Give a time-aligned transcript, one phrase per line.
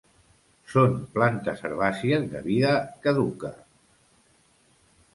[0.71, 2.75] Són plantes herbàcies de vida
[3.07, 3.55] caduca.